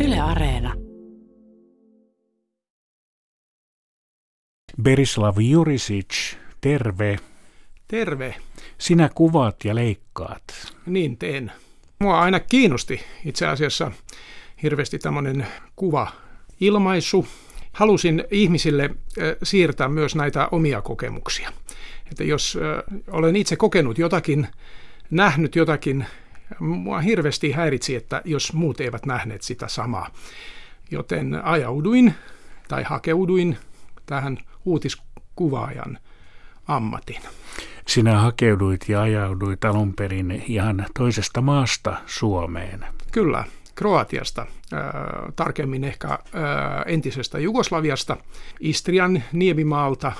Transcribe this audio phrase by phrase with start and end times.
[0.00, 0.74] Yle Areena.
[4.82, 7.16] Berislav Jurisic, terve.
[7.88, 8.34] Terve.
[8.78, 10.42] Sinä kuvaat ja leikkaat.
[10.86, 11.52] Niin teen.
[11.98, 13.92] Mua aina kiinnosti itse asiassa
[14.62, 15.46] hirveästi tämmöinen
[15.76, 17.26] kuva-ilmaisu.
[17.72, 18.90] Halusin ihmisille
[19.42, 21.52] siirtää myös näitä omia kokemuksia.
[22.10, 22.58] Että jos
[23.10, 24.46] olen itse kokenut jotakin,
[25.10, 26.06] nähnyt jotakin,
[26.60, 30.10] mua hirveästi häiritsi, että jos muut eivät nähneet sitä samaa.
[30.90, 32.14] Joten ajauduin
[32.68, 33.56] tai hakeuduin
[34.06, 35.98] tähän uutiskuvaajan
[36.68, 37.20] ammatin.
[37.86, 42.86] Sinä hakeuduit ja ajauduit alun perin ihan toisesta maasta Suomeen.
[43.12, 44.80] Kyllä, Kroatiasta, äh,
[45.36, 46.18] tarkemmin ehkä äh,
[46.86, 48.16] entisestä Jugoslaviasta,
[48.60, 50.12] Istrian niemimaalta,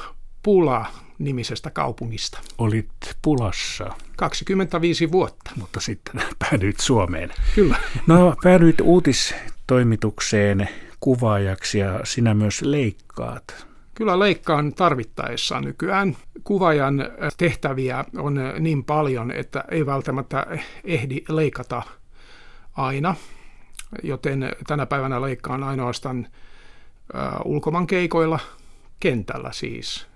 [0.43, 0.87] Pula
[1.19, 2.41] nimisestä kaupungista.
[2.59, 2.89] Olit
[3.23, 3.91] Pulassa.
[4.17, 5.51] 25 vuotta.
[5.57, 7.31] Mutta sitten päädyit Suomeen.
[7.55, 7.77] Kyllä.
[8.07, 10.69] No päädyit uutistoimitukseen
[11.01, 13.67] kuvaajaksi ja sinä myös leikkaat.
[13.95, 16.17] Kyllä leikkaan tarvittaessa nykyään.
[16.45, 20.47] Kuvajan tehtäviä on niin paljon, että ei välttämättä
[20.85, 21.83] ehdi leikata
[22.77, 23.15] aina,
[24.03, 26.27] joten tänä päivänä leikkaan ainoastaan
[27.45, 28.39] ulkomaankeikoilla,
[29.01, 30.07] kentällä siis.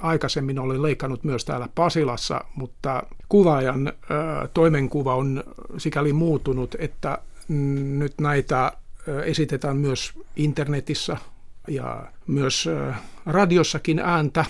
[0.00, 3.92] Aikaisemmin olin leikannut myös täällä Pasilassa, mutta kuvaajan
[4.54, 5.44] toimenkuva on
[5.78, 7.18] sikäli muuttunut, että
[7.98, 8.72] nyt näitä
[9.24, 11.16] esitetään myös internetissä
[11.68, 12.68] ja myös
[13.26, 14.44] radiossakin ääntä,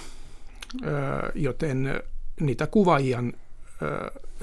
[1.34, 2.02] joten
[2.40, 3.32] niitä kuvaajien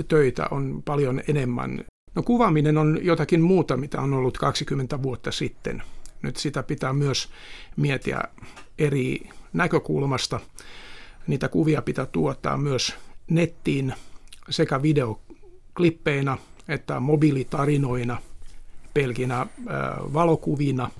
[0.08, 1.86] töitä on paljon enemmän.
[2.16, 5.84] No kuvaaminen on jotakin muuta, mitä on ollut 20 vuotta sitten.
[6.22, 7.30] Nyt sitä pitää myös
[7.76, 8.22] miettiä
[8.78, 10.40] eri näkökulmasta.
[11.28, 12.96] Niitä kuvia pitää tuottaa myös
[13.30, 13.94] nettiin
[14.50, 18.22] sekä videoklippeinä että mobiilitarinoina,
[18.94, 19.48] pelkinä
[20.14, 20.90] valokuvina–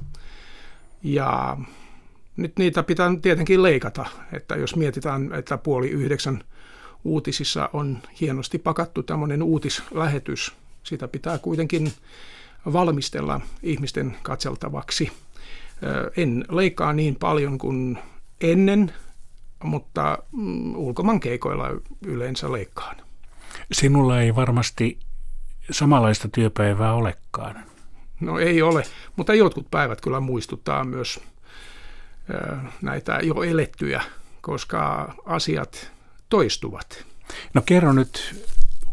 [1.04, 1.58] ja
[2.38, 6.44] nyt niitä pitää tietenkin leikata, että jos mietitään, että puoli yhdeksän
[7.04, 10.54] uutisissa on hienosti pakattu tämmöinen uutislähetys,
[10.84, 11.94] sitä pitää kuitenkin
[12.74, 15.12] valmistella ihmisten katseltavaksi.
[16.18, 17.98] En leikkaa niin paljon kuin
[18.42, 18.94] ennen,
[19.64, 21.70] mutta mm, ulkomaankeikoilla
[22.06, 22.96] yleensä leikkaan.
[23.72, 25.00] Sinulla ei varmasti
[25.72, 27.64] samanlaista työpäivää olekaan.
[28.20, 28.84] No ei ole,
[29.16, 31.20] mutta jotkut päivät kyllä muistuttaa myös
[32.82, 34.02] näitä jo elettyjä,
[34.42, 35.92] koska asiat
[36.30, 37.06] toistuvat.
[37.54, 38.44] No kerro nyt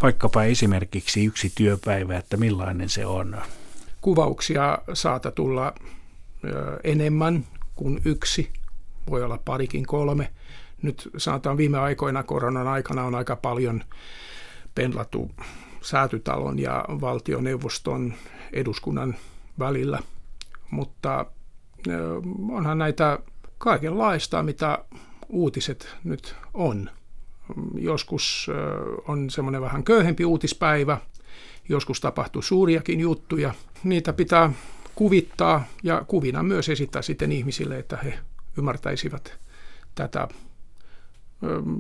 [0.03, 3.37] vaikkapa esimerkiksi yksi työpäivä, että millainen se on.
[4.01, 5.75] Kuvauksia saata tulla
[6.85, 8.53] enemmän kuin yksi,
[9.11, 10.31] voi olla parikin kolme.
[10.83, 13.83] Nyt sanotaan viime aikoina koronan aikana on aika paljon
[14.75, 15.31] penlattu
[15.83, 18.15] säätytalon ja valtioneuvoston
[18.53, 19.15] eduskunnan
[19.59, 19.99] välillä,
[20.71, 21.27] mutta
[22.51, 23.19] onhan näitä
[23.59, 24.85] kaikenlaista, mitä
[25.29, 26.91] uutiset nyt on.
[27.75, 28.51] Joskus
[29.09, 30.99] on semmoinen vähän köyhempi uutispäivä,
[31.69, 33.55] joskus tapahtuu suuriakin juttuja.
[33.85, 34.53] Niitä pitää
[34.95, 38.19] kuvittaa ja kuvina myös esittää sitten ihmisille, että he
[38.59, 39.39] ymmärtäisivät
[39.95, 40.29] tätä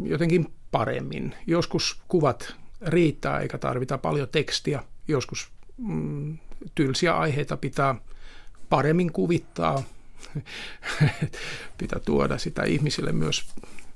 [0.02, 1.34] jotenkin paremmin.
[1.46, 4.82] Joskus kuvat riittää eikä tarvita paljon tekstiä.
[5.08, 6.38] Joskus mm,
[6.74, 7.94] tylsiä aiheita pitää
[8.68, 9.82] paremmin kuvittaa.
[11.78, 13.54] pitää tuoda sitä ihmisille myös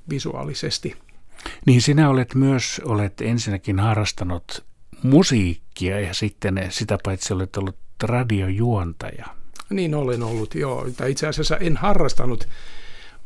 [0.09, 0.95] visuaalisesti.
[1.65, 4.65] Niin sinä olet myös olet ensinnäkin harrastanut
[5.03, 9.25] musiikkia ja sitten sitä paitsi olet ollut radiojuontaja.
[9.69, 10.87] Niin olen ollut, joo.
[11.07, 12.47] Itse asiassa en harrastanut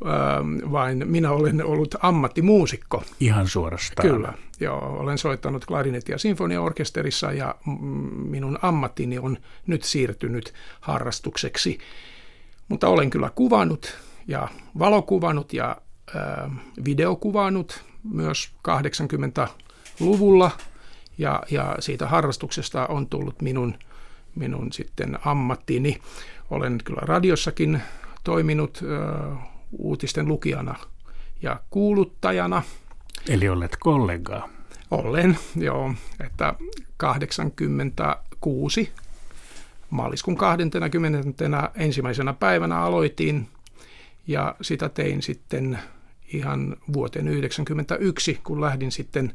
[0.06, 3.04] Ähm, vain minä olen ollut ammattimuusikko.
[3.20, 4.10] Ihan suorastaan.
[4.10, 4.98] Kyllä, joo.
[5.00, 7.56] Olen soittanut klarinettia sinfoniaorkesterissa ja
[8.30, 9.38] minun ammattini on
[9.68, 11.78] nyt siirtynyt harrastukseksi.
[12.68, 14.48] Mutta olen kyllä kuvannut ja
[14.80, 15.78] valokuvannut ja
[16.16, 16.52] äh,
[16.86, 20.52] videokuvannut myös 80-luvulla
[21.18, 23.76] ja, ja siitä harrastuksesta on tullut minun,
[24.36, 26.02] minun sitten ammattini.
[26.54, 27.82] Olen kyllä radiossakin
[28.24, 29.38] toiminut äh,
[29.72, 30.76] uutisten lukijana
[31.42, 32.64] ja kuuluttajana.
[33.30, 34.50] Eli olet kollegaa?
[34.92, 35.94] Olen, joo.
[36.20, 36.54] Että
[36.98, 38.92] 86
[39.90, 41.72] maaliskuun 20.
[41.76, 43.48] ensimmäisenä päivänä aloitin
[44.28, 45.80] ja sitä tein sitten
[46.34, 49.34] ihan vuoteen 1991, kun lähdin sitten,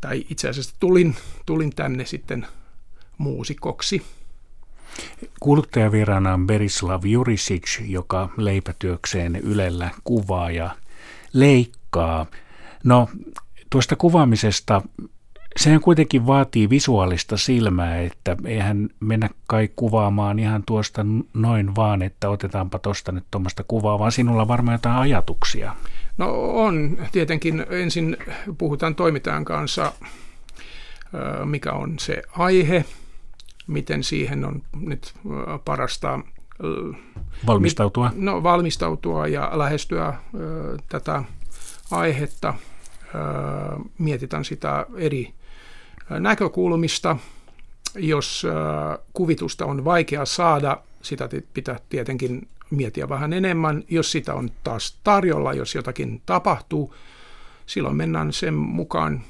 [0.00, 2.46] tai itse asiassa tulin, tulin tänne sitten
[3.18, 4.02] muusikoksi.
[5.40, 10.70] Kuuluttajavirana on Berislav Jurisic, joka leipätyökseen Ylellä kuvaa ja
[11.32, 12.26] leikkaa.
[12.84, 13.08] No,
[13.70, 14.82] tuosta kuvaamisesta
[15.56, 22.28] Sehän kuitenkin vaatii visuaalista silmää, että eihän mennä kai kuvaamaan ihan tuosta noin vaan, että
[22.28, 25.76] otetaanpa tuosta nyt tuommoista kuvaa, vaan sinulla on varmaan jotain ajatuksia.
[26.18, 26.98] No on.
[27.12, 28.16] Tietenkin ensin
[28.58, 29.92] puhutaan toimittajan kanssa,
[31.44, 32.84] mikä on se aihe,
[33.70, 35.14] miten siihen on nyt
[35.64, 36.20] parasta
[37.46, 38.10] valmistautua.
[38.14, 40.14] No, valmistautua ja lähestyä
[40.88, 41.22] tätä
[41.90, 42.54] aihetta.
[43.98, 45.34] Mietitään sitä eri
[46.10, 47.16] näkökulmista.
[47.94, 48.46] Jos
[49.12, 53.84] kuvitusta on vaikea saada, sitä pitää tietenkin miettiä vähän enemmän.
[53.88, 56.94] Jos sitä on taas tarjolla, jos jotakin tapahtuu,
[57.66, 59.20] silloin mennään sen mukaan,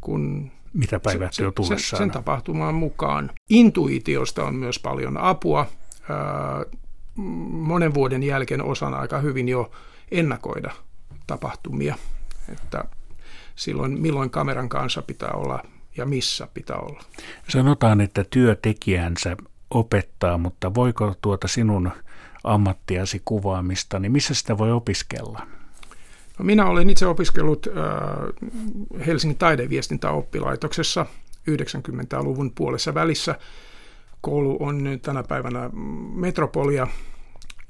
[0.00, 1.98] kun mitä päivät se, jo tullessaan.
[1.98, 3.30] Sen, sen tapahtumaan mukaan.
[3.50, 5.66] Intuitiosta on myös paljon apua.
[7.50, 9.70] Monen vuoden jälkeen osaan aika hyvin jo
[10.10, 10.70] ennakoida
[11.26, 11.94] tapahtumia.
[12.52, 12.84] Että
[13.56, 15.62] silloin milloin kameran kanssa pitää olla
[15.96, 17.02] ja missä pitää olla.
[17.48, 19.36] Sanotaan, että työtekijänsä
[19.70, 21.90] opettaa, mutta voiko tuota sinun
[22.44, 25.46] ammattiasi kuvaamista, niin missä sitä voi opiskella?
[26.40, 31.06] No minä olen itse opiskellut äh, Helsingin taideviestintäoppilaitoksessa
[31.50, 33.38] 90-luvun puolessa välissä.
[34.20, 35.70] Koulu on tänä päivänä
[36.14, 36.86] metropolia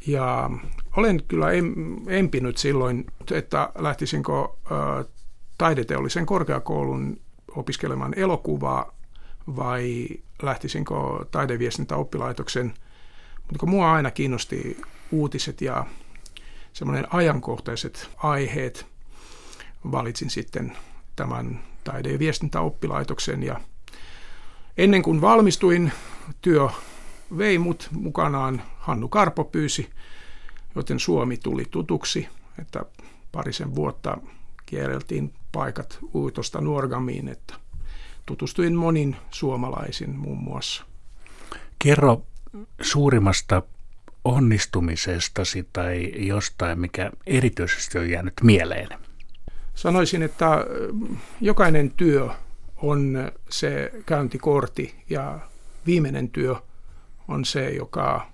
[0.07, 0.51] ja
[0.97, 1.75] olen kyllä em,
[2.09, 5.05] empinyt silloin, että lähtisinkö äh,
[5.59, 7.21] taideteollisen korkeakoulun
[7.57, 8.95] opiskelemaan elokuvaa
[9.57, 10.09] vai
[10.43, 10.95] lähtisinkö
[11.31, 12.75] taideviestintäoppilaitoksen.
[13.51, 14.77] Mutta mua aina kiinnosti
[15.13, 15.87] uutiset ja
[16.73, 18.87] semmoinen ajankohtaiset aiheet.
[19.93, 20.77] Valitsin sitten
[21.17, 23.61] tämän taide- ja viestintäoppilaitoksen ja
[24.77, 25.93] ennen kuin valmistuin,
[26.43, 26.69] työ
[27.39, 28.63] vei mut mukanaan.
[28.79, 29.91] Hannu Karpo pyysi,
[30.75, 32.29] joten Suomi tuli tutuksi,
[32.59, 32.85] että
[33.33, 34.19] parisen vuotta
[34.67, 37.55] kierreltiin paikat Uitosta Nuorgamiin, että
[38.27, 40.85] tutustuin monin suomalaisin muun muassa.
[41.79, 42.23] Kerro
[42.83, 43.63] suurimmasta
[44.25, 48.89] onnistumisestasi tai jostain, mikä erityisesti on jäänyt mieleen?
[49.75, 50.65] Sanoisin, että
[51.41, 52.29] jokainen työ
[52.77, 55.39] on se käyntikortti ja
[55.87, 56.57] viimeinen työ
[57.29, 58.27] on se, joka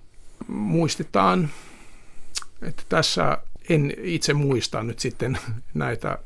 [0.47, 1.49] muistetaan,
[2.61, 3.37] että tässä
[3.69, 5.37] en itse muista nyt sitten
[5.73, 6.17] näitä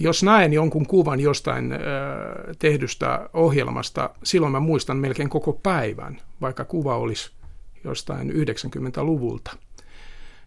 [0.00, 1.74] jos näen jonkun kuvan jostain
[2.58, 7.30] tehdystä ohjelmasta, silloin mä muistan melkein koko päivän, vaikka kuva olisi
[7.86, 9.56] jostain 90-luvulta.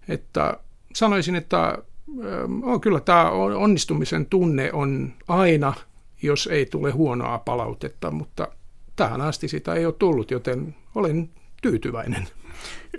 [0.08, 0.58] Että
[0.94, 1.78] sanoisin, että
[2.64, 5.74] oh, kyllä tämä onnistumisen tunne on aina,
[6.22, 8.48] jos ei tule huonoa palautetta, mutta
[8.96, 11.30] tähän asti sitä ei ole tullut, joten olen
[11.62, 12.28] tyytyväinen.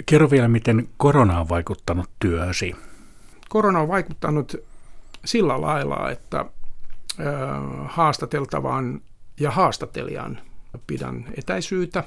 [0.06, 2.76] Kerro vielä, miten korona on vaikuttanut työsi?
[3.48, 4.56] Korona on vaikuttanut
[5.25, 6.44] sillä lailla, että
[7.84, 9.00] haastateltavan
[9.40, 10.38] ja haastatelijan
[10.87, 12.04] pidän etäisyyttä.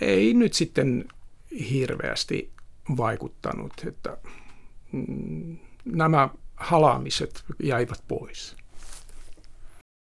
[0.00, 1.04] Ei nyt sitten
[1.70, 2.52] hirveästi
[2.96, 4.16] vaikuttanut, että
[4.92, 8.56] mm, nämä halaamiset jäivät pois.